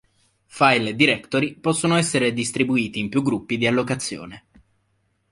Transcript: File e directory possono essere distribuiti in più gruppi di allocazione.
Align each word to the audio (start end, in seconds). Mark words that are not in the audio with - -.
File 0.47 0.89
e 0.89 0.95
directory 0.95 1.53
possono 1.57 1.95
essere 1.95 2.33
distribuiti 2.33 2.97
in 2.97 3.07
più 3.09 3.21
gruppi 3.21 3.55
di 3.57 3.67
allocazione. 3.67 4.45